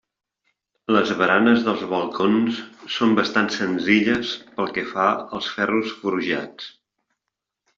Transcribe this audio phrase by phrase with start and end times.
[0.95, 2.61] Les baranes dels balcons
[2.95, 5.07] són bastant senzilles, pel que fa
[5.41, 6.73] als ferros forjats.